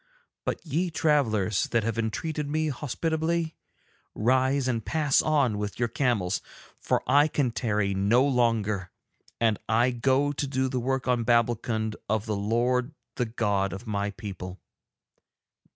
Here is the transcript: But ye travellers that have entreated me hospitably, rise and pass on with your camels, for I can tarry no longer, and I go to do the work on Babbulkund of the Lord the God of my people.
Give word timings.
But 0.45 0.65
ye 0.65 0.89
travellers 0.89 1.65
that 1.65 1.83
have 1.83 1.99
entreated 1.99 2.49
me 2.49 2.69
hospitably, 2.69 3.53
rise 4.15 4.67
and 4.67 4.83
pass 4.83 5.21
on 5.21 5.59
with 5.59 5.77
your 5.77 5.89
camels, 5.89 6.41
for 6.79 7.03
I 7.05 7.27
can 7.27 7.51
tarry 7.51 7.93
no 7.93 8.25
longer, 8.27 8.89
and 9.39 9.59
I 9.69 9.91
go 9.91 10.31
to 10.31 10.47
do 10.47 10.69
the 10.69 10.79
work 10.79 11.07
on 11.07 11.23
Babbulkund 11.23 11.95
of 12.09 12.25
the 12.25 12.35
Lord 12.35 12.95
the 13.17 13.25
God 13.27 13.73
of 13.73 13.85
my 13.85 14.09
people. 14.09 14.59